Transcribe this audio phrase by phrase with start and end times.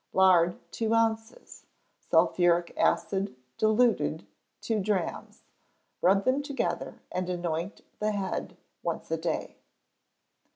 [0.13, 1.67] Lard, two ounces;
[1.99, 4.25] sulphuric acid, diluted,
[4.59, 5.43] two drachms;
[6.01, 9.57] rub them together, and anoint the head once a day.